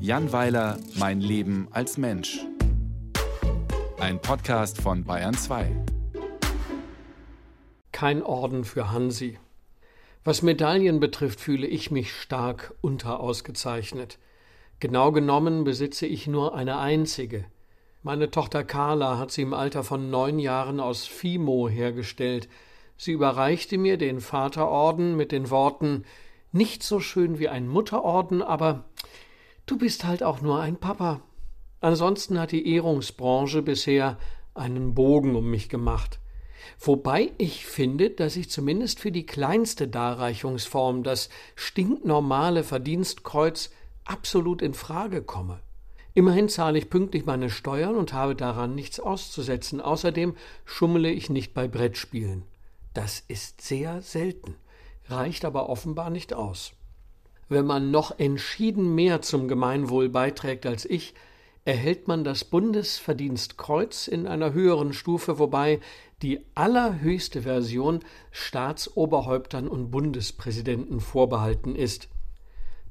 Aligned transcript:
Jan 0.00 0.32
Weiler, 0.32 0.78
Mein 0.94 1.20
Leben 1.20 1.68
als 1.70 1.98
Mensch. 1.98 2.46
Ein 3.98 4.20
Podcast 4.20 4.80
von 4.80 5.04
Bayern 5.04 5.34
2. 5.34 5.70
Kein 7.92 8.22
Orden 8.22 8.64
für 8.64 8.90
Hansi. 8.90 9.38
Was 10.24 10.42
Medaillen 10.42 11.00
betrifft, 11.00 11.40
fühle 11.40 11.66
ich 11.66 11.90
mich 11.90 12.12
stark 12.12 12.74
unterausgezeichnet. 12.80 14.18
Genau 14.80 15.12
genommen 15.12 15.64
besitze 15.64 16.06
ich 16.06 16.26
nur 16.26 16.54
eine 16.54 16.78
einzige. 16.78 17.44
Meine 18.02 18.30
Tochter 18.30 18.62
Carla 18.64 19.18
hat 19.18 19.32
sie 19.32 19.42
im 19.42 19.52
Alter 19.52 19.84
von 19.84 20.10
neun 20.10 20.38
Jahren 20.38 20.80
aus 20.80 21.06
Fimo 21.06 21.68
hergestellt. 21.68 22.48
Sie 22.96 23.12
überreichte 23.12 23.76
mir 23.76 23.96
den 23.98 24.20
Vaterorden 24.20 25.16
mit 25.16 25.32
den 25.32 25.50
Worten 25.50 26.04
Nicht 26.52 26.82
so 26.82 27.00
schön 27.00 27.38
wie 27.38 27.48
ein 27.48 27.68
Mutterorden, 27.68 28.42
aber 28.42 28.84
du 29.66 29.76
bist 29.76 30.04
halt 30.04 30.22
auch 30.22 30.40
nur 30.40 30.60
ein 30.60 30.76
Papa. 30.76 31.20
Ansonsten 31.80 32.38
hat 32.40 32.52
die 32.52 32.72
Ehrungsbranche 32.74 33.62
bisher 33.62 34.18
einen 34.54 34.94
Bogen 34.94 35.36
um 35.36 35.50
mich 35.50 35.68
gemacht. 35.68 36.18
Wobei 36.80 37.32
ich 37.38 37.66
finde, 37.66 38.10
dass 38.10 38.36
ich 38.36 38.50
zumindest 38.50 39.00
für 39.00 39.12
die 39.12 39.26
kleinste 39.26 39.88
Darreichungsform, 39.88 41.02
das 41.02 41.28
stinknormale 41.54 42.64
Verdienstkreuz, 42.64 43.70
absolut 44.04 44.62
in 44.62 44.74
Frage 44.74 45.22
komme. 45.22 45.60
Immerhin 46.14 46.48
zahle 46.48 46.78
ich 46.78 46.90
pünktlich 46.90 47.26
meine 47.26 47.50
Steuern 47.50 47.94
und 47.94 48.12
habe 48.12 48.34
daran 48.34 48.74
nichts 48.74 48.98
auszusetzen. 48.98 49.80
Außerdem 49.80 50.34
schummele 50.64 51.10
ich 51.10 51.30
nicht 51.30 51.54
bei 51.54 51.68
Brettspielen. 51.68 52.42
Das 52.94 53.20
ist 53.28 53.60
sehr 53.60 54.02
selten, 54.02 54.56
reicht 55.08 55.44
aber 55.44 55.68
offenbar 55.68 56.10
nicht 56.10 56.34
aus. 56.34 56.72
Wenn 57.48 57.66
man 57.66 57.90
noch 57.90 58.18
entschieden 58.18 58.94
mehr 58.94 59.22
zum 59.22 59.48
Gemeinwohl 59.48 60.08
beiträgt 60.08 60.66
als 60.66 60.84
ich, 60.84 61.14
erhält 61.64 62.08
man 62.08 62.24
das 62.24 62.44
Bundesverdienstkreuz 62.44 64.08
in 64.08 64.26
einer 64.26 64.52
höheren 64.52 64.92
Stufe, 64.92 65.38
wobei 65.38 65.80
die 66.22 66.40
allerhöchste 66.54 67.42
Version 67.42 68.00
Staatsoberhäuptern 68.30 69.68
und 69.68 69.90
Bundespräsidenten 69.90 71.00
vorbehalten 71.00 71.74
ist. 71.74 72.08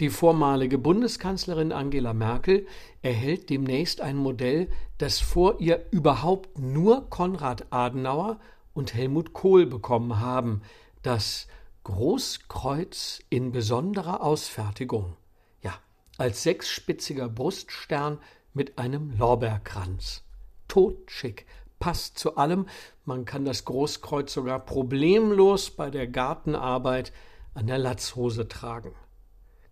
Die 0.00 0.10
vormalige 0.10 0.76
Bundeskanzlerin 0.76 1.70
Angela 1.70 2.14
Merkel 2.14 2.66
erhält 3.00 3.48
demnächst 3.48 4.00
ein 4.00 4.16
Modell, 4.16 4.68
das 4.98 5.20
vor 5.20 5.60
ihr 5.60 5.86
überhaupt 5.92 6.58
nur 6.58 7.08
Konrad 7.10 7.66
Adenauer 7.70 8.40
und 8.72 8.92
Helmut 8.92 9.32
Kohl 9.32 9.66
bekommen 9.66 10.18
haben, 10.18 10.62
das 11.02 11.46
Großkreuz 11.84 13.20
in 13.28 13.52
besonderer 13.52 14.22
Ausfertigung. 14.22 15.16
Ja, 15.62 15.74
als 16.16 16.42
sechsspitziger 16.42 17.28
Bruststern 17.28 18.18
mit 18.54 18.78
einem 18.78 19.16
Lorbeerkranz. 19.18 20.22
Totschick, 20.66 21.44
passt 21.78 22.18
zu 22.18 22.36
allem, 22.36 22.66
man 23.04 23.26
kann 23.26 23.44
das 23.44 23.66
Großkreuz 23.66 24.32
sogar 24.32 24.60
problemlos 24.60 25.70
bei 25.70 25.90
der 25.90 26.06
Gartenarbeit 26.06 27.12
an 27.52 27.66
der 27.66 27.78
Latzhose 27.78 28.48
tragen. 28.48 28.94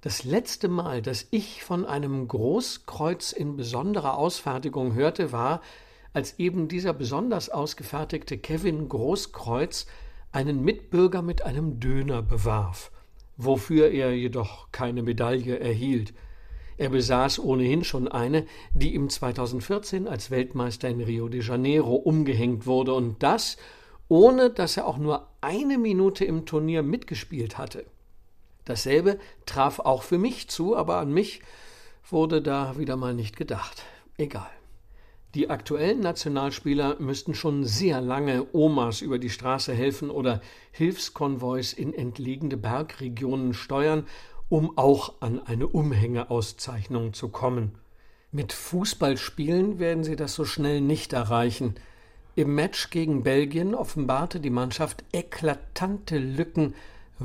Das 0.02 0.22
letzte 0.22 0.68
Mal, 0.68 1.00
dass 1.00 1.28
ich 1.30 1.64
von 1.64 1.86
einem 1.86 2.28
Großkreuz 2.28 3.32
in 3.32 3.56
besonderer 3.56 4.18
Ausfertigung 4.18 4.92
hörte, 4.92 5.32
war, 5.32 5.62
als 6.12 6.38
eben 6.38 6.68
dieser 6.68 6.92
besonders 6.92 7.48
ausgefertigte 7.48 8.36
Kevin 8.36 8.90
Großkreuz 8.90 9.86
einen 10.32 10.62
Mitbürger 10.64 11.22
mit 11.22 11.42
einem 11.44 11.78
Döner 11.78 12.22
bewarf, 12.22 12.90
wofür 13.36 13.90
er 13.90 14.12
jedoch 14.14 14.72
keine 14.72 15.02
Medaille 15.02 15.58
erhielt. 15.58 16.14
Er 16.78 16.88
besaß 16.88 17.38
ohnehin 17.38 17.84
schon 17.84 18.08
eine, 18.08 18.46
die 18.72 18.94
ihm 18.94 19.08
2014 19.08 20.08
als 20.08 20.30
Weltmeister 20.30 20.88
in 20.88 21.02
Rio 21.02 21.28
de 21.28 21.42
Janeiro 21.42 21.94
umgehängt 21.94 22.66
wurde, 22.66 22.94
und 22.94 23.22
das 23.22 23.56
ohne 24.08 24.50
dass 24.50 24.76
er 24.76 24.86
auch 24.86 24.98
nur 24.98 25.28
eine 25.40 25.78
Minute 25.78 26.24
im 26.24 26.44
Turnier 26.44 26.82
mitgespielt 26.82 27.56
hatte. 27.56 27.86
Dasselbe 28.66 29.18
traf 29.46 29.78
auch 29.78 30.02
für 30.02 30.18
mich 30.18 30.48
zu, 30.48 30.76
aber 30.76 30.98
an 30.98 31.12
mich 31.12 31.40
wurde 32.10 32.42
da 32.42 32.76
wieder 32.78 32.96
mal 32.96 33.14
nicht 33.14 33.36
gedacht. 33.36 33.84
Egal. 34.18 34.50
Die 35.34 35.48
aktuellen 35.48 36.00
Nationalspieler 36.00 36.96
müssten 37.00 37.34
schon 37.34 37.64
sehr 37.64 38.00
lange 38.00 38.46
Omas 38.52 39.00
über 39.00 39.18
die 39.18 39.30
Straße 39.30 39.72
helfen 39.72 40.10
oder 40.10 40.40
Hilfskonvois 40.72 41.72
in 41.74 41.94
entlegene 41.94 42.56
Bergregionen 42.56 43.54
steuern, 43.54 44.06
um 44.48 44.76
auch 44.76 45.14
an 45.20 45.40
eine 45.40 45.68
Umhängeauszeichnung 45.68 47.14
zu 47.14 47.28
kommen. 47.28 47.72
Mit 48.30 48.52
Fußballspielen 48.52 49.78
werden 49.78 50.04
sie 50.04 50.16
das 50.16 50.34
so 50.34 50.44
schnell 50.44 50.80
nicht 50.80 51.12
erreichen. 51.12 51.76
Im 52.34 52.54
Match 52.54 52.90
gegen 52.90 53.22
Belgien 53.22 53.74
offenbarte 53.74 54.40
die 54.40 54.50
Mannschaft 54.50 55.04
eklatante 55.12 56.18
Lücken 56.18 56.74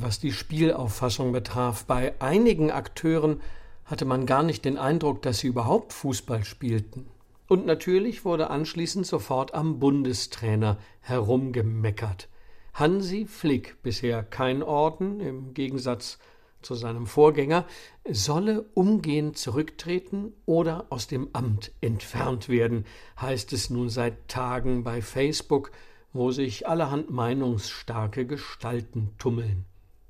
was 0.02 0.20
die 0.20 0.32
Spielauffassung 0.32 1.32
betraf, 1.32 1.86
bei 1.86 2.14
einigen 2.20 2.72
Akteuren 2.72 3.42
hatte 3.86 4.06
man 4.06 4.26
gar 4.26 4.44
nicht 4.44 4.66
den 4.66 4.78
Eindruck, 4.78 5.22
dass 5.22 5.40
sie 5.40 5.48
überhaupt 5.48 5.94
Fußball 5.94 6.44
spielten. 6.44 7.08
Und 7.48 7.66
natürlich 7.66 8.26
wurde 8.26 8.50
anschließend 8.50 9.06
sofort 9.06 9.54
am 9.54 9.80
Bundestrainer 9.80 10.78
herumgemeckert. 11.00 12.28
Hansi 12.74 13.26
Flick, 13.26 13.82
bisher 13.82 14.22
kein 14.22 14.62
Orden, 14.62 15.20
im 15.20 15.54
Gegensatz 15.54 16.20
zu 16.62 16.76
seinem 16.76 17.08
Vorgänger, 17.08 17.66
solle 18.10 18.66
umgehend 18.74 19.38
zurücktreten 19.38 20.34
oder 20.46 20.86
aus 20.90 21.08
dem 21.08 21.30
Amt 21.34 21.72
entfernt 21.82 22.50
werden, 22.50 22.86
heißt 23.20 23.54
es 23.54 23.70
nun 23.70 23.90
seit 23.90 24.28
Tagen 24.28 24.84
bei 24.84 25.02
Facebook, 25.02 25.72
wo 26.14 26.32
sich 26.32 26.68
allerhand 26.68 27.10
meinungsstarke 27.10 28.26
Gestalten 28.26 29.12
tummeln. 29.18 29.66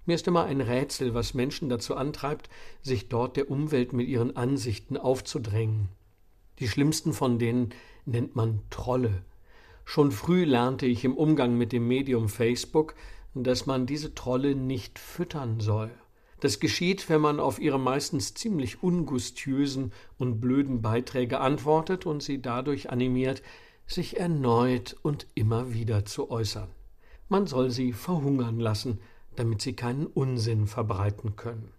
Mir 0.05 0.15
ist 0.15 0.27
immer 0.27 0.45
ein 0.45 0.61
Rätsel, 0.61 1.13
was 1.13 1.33
Menschen 1.33 1.69
dazu 1.69 1.95
antreibt, 1.95 2.49
sich 2.81 3.09
dort 3.09 3.35
der 3.37 3.51
Umwelt 3.51 3.93
mit 3.93 4.07
ihren 4.07 4.35
Ansichten 4.35 4.97
aufzudrängen. 4.97 5.89
Die 6.59 6.67
schlimmsten 6.67 7.13
von 7.13 7.39
denen 7.39 7.69
nennt 8.05 8.35
man 8.35 8.61
Trolle. 8.69 9.23
Schon 9.85 10.11
früh 10.11 10.43
lernte 10.43 10.85
ich 10.85 11.05
im 11.05 11.15
Umgang 11.15 11.57
mit 11.57 11.71
dem 11.71 11.87
Medium 11.87 12.29
Facebook, 12.29 12.95
dass 13.33 13.65
man 13.65 13.85
diese 13.85 14.15
Trolle 14.15 14.55
nicht 14.55 14.99
füttern 14.99 15.59
soll. 15.59 15.91
Das 16.39 16.59
geschieht, 16.59 17.09
wenn 17.09 17.21
man 17.21 17.39
auf 17.39 17.59
ihre 17.59 17.79
meistens 17.79 18.33
ziemlich 18.33 18.83
ungustiösen 18.83 19.91
und 20.17 20.39
blöden 20.39 20.81
Beiträge 20.81 21.39
antwortet 21.39 22.05
und 22.05 22.21
sie 22.21 22.41
dadurch 22.41 22.91
animiert, 22.91 23.41
sich 23.87 24.19
erneut 24.19 24.95
und 25.01 25.25
immer 25.33 25.73
wieder 25.73 26.05
zu 26.05 26.29
äußern. 26.29 26.69
Man 27.29 27.47
soll 27.47 27.71
sie 27.71 27.93
verhungern 27.93 28.59
lassen, 28.59 28.99
damit 29.35 29.61
sie 29.61 29.73
keinen 29.73 30.05
Unsinn 30.05 30.67
verbreiten 30.67 31.35
können. 31.35 31.71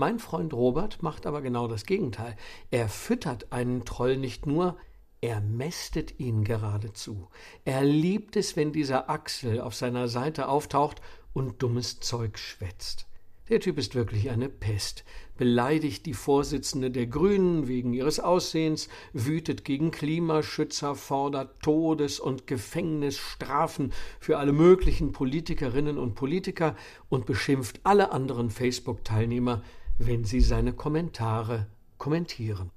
Mein 0.00 0.18
Freund 0.18 0.54
Robert 0.54 1.02
macht 1.02 1.26
aber 1.26 1.42
genau 1.42 1.68
das 1.68 1.84
Gegenteil. 1.84 2.34
Er 2.70 2.88
füttert 2.88 3.52
einen 3.52 3.84
Troll 3.84 4.16
nicht 4.16 4.46
nur, 4.46 4.78
er 5.20 5.42
mästet 5.42 6.18
ihn 6.18 6.42
geradezu. 6.42 7.28
Er 7.66 7.84
liebt 7.84 8.34
es, 8.36 8.56
wenn 8.56 8.72
dieser 8.72 9.10
Axel 9.10 9.60
auf 9.60 9.74
seiner 9.74 10.08
Seite 10.08 10.48
auftaucht 10.48 11.02
und 11.34 11.62
dummes 11.62 12.00
Zeug 12.00 12.38
schwätzt. 12.38 13.08
Der 13.50 13.60
Typ 13.60 13.76
ist 13.76 13.94
wirklich 13.94 14.30
eine 14.30 14.48
Pest, 14.48 15.04
beleidigt 15.36 16.06
die 16.06 16.14
Vorsitzende 16.14 16.90
der 16.90 17.06
Grünen 17.06 17.68
wegen 17.68 17.92
ihres 17.92 18.20
Aussehens, 18.20 18.88
wütet 19.12 19.66
gegen 19.66 19.90
Klimaschützer, 19.90 20.94
fordert 20.94 21.60
Todes- 21.60 22.20
und 22.20 22.46
Gefängnisstrafen 22.46 23.92
für 24.18 24.38
alle 24.38 24.52
möglichen 24.52 25.12
Politikerinnen 25.12 25.98
und 25.98 26.14
Politiker 26.14 26.74
und 27.10 27.26
beschimpft 27.26 27.80
alle 27.82 28.12
anderen 28.12 28.48
Facebook-Teilnehmer, 28.48 29.62
wenn 30.02 30.24
sie 30.24 30.40
seine 30.40 30.72
Kommentare 30.72 31.66
kommentieren. 31.98 32.70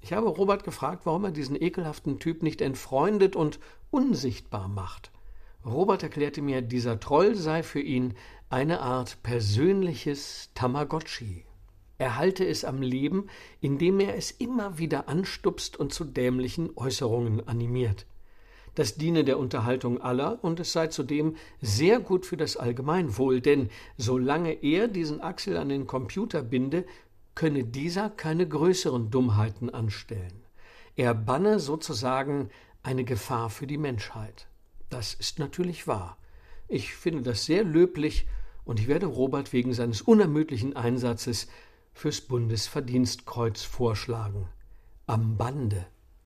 Ich 0.00 0.14
habe 0.14 0.28
Robert 0.28 0.64
gefragt, 0.64 1.04
warum 1.04 1.26
er 1.26 1.30
diesen 1.30 1.60
ekelhaften 1.60 2.18
Typ 2.18 2.42
nicht 2.42 2.62
entfreundet 2.62 3.36
und 3.36 3.60
unsichtbar 3.90 4.66
macht. 4.66 5.10
Robert 5.64 6.02
erklärte 6.02 6.40
mir, 6.40 6.62
dieser 6.62 6.98
Troll 6.98 7.34
sei 7.34 7.62
für 7.62 7.80
ihn 7.80 8.14
eine 8.48 8.80
Art 8.80 9.22
persönliches 9.22 10.50
Tamagotchi. 10.54 11.44
Er 11.98 12.16
halte 12.16 12.46
es 12.46 12.64
am 12.64 12.80
Leben, 12.80 13.26
indem 13.60 14.00
er 14.00 14.16
es 14.16 14.30
immer 14.30 14.78
wieder 14.78 15.06
anstupst 15.06 15.76
und 15.76 15.92
zu 15.92 16.04
dämlichen 16.04 16.70
Äußerungen 16.76 17.46
animiert. 17.46 18.06
Das 18.74 18.94
diene 18.94 19.24
der 19.24 19.38
Unterhaltung 19.38 20.00
aller 20.00 20.42
und 20.42 20.60
es 20.60 20.72
sei 20.72 20.86
zudem 20.86 21.36
sehr 21.60 22.00
gut 22.00 22.26
für 22.26 22.36
das 22.36 22.56
Allgemeinwohl, 22.56 23.40
denn 23.40 23.68
solange 23.96 24.52
er 24.52 24.88
diesen 24.88 25.20
Axel 25.20 25.56
an 25.56 25.68
den 25.68 25.86
Computer 25.86 26.42
binde, 26.42 26.84
könne 27.34 27.64
dieser 27.64 28.10
keine 28.10 28.46
größeren 28.46 29.10
Dummheiten 29.10 29.70
anstellen. 29.70 30.44
Er 30.96 31.14
banne 31.14 31.58
sozusagen 31.60 32.50
eine 32.82 33.04
Gefahr 33.04 33.50
für 33.50 33.66
die 33.66 33.78
Menschheit. 33.78 34.48
Das 34.88 35.14
ist 35.14 35.38
natürlich 35.38 35.86
wahr. 35.86 36.16
Ich 36.68 36.94
finde 36.94 37.22
das 37.22 37.46
sehr 37.46 37.64
löblich 37.64 38.26
und 38.64 38.78
ich 38.78 38.88
werde 38.88 39.06
Robert 39.06 39.52
wegen 39.52 39.72
seines 39.72 40.02
unermüdlichen 40.02 40.76
Einsatzes 40.76 41.48
fürs 41.92 42.20
Bundesverdienstkreuz 42.20 43.62
vorschlagen. 43.62 44.48
Am 45.06 45.36
Bande. 45.36 45.86